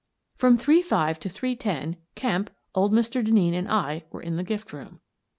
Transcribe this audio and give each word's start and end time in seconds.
"From 0.35 0.57
three 0.57 0.81
five 0.81 1.19
to 1.19 1.29
three 1.29 1.55
ten 1.55 1.95
Kemp, 2.15 2.49
old 2.73 2.91
Mr. 2.91 3.23
Denneen, 3.23 3.53
and 3.53 3.69
I 3.69 4.03
were 4.11 4.23
in 4.23 4.35
the 4.35 4.43
gift 4.43 4.73
room. 4.73 4.99